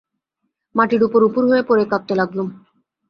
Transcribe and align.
মাটির 0.75 1.01
উপর 1.03 1.19
উপুড় 1.23 1.47
হয়ে 1.51 1.67
পড়ে 1.69 1.83
কাঁদতে 1.91 2.13
লাগলুম। 2.19 2.47